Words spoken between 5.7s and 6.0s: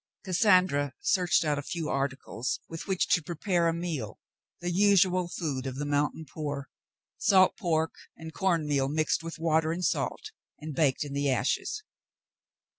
the